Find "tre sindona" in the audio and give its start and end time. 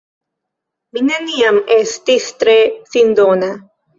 2.45-3.53